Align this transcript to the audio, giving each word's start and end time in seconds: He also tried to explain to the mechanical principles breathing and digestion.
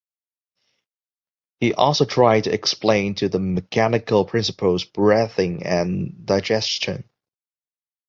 He 1.59 1.75
also 1.75 2.05
tried 2.05 2.45
to 2.45 2.51
explain 2.55 3.13
to 3.13 3.29
the 3.29 3.37
mechanical 3.37 4.25
principles 4.25 4.83
breathing 4.83 5.61
and 5.61 6.25
digestion. 6.25 7.07